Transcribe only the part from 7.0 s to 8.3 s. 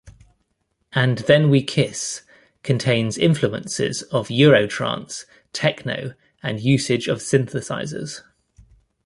of synthesizers.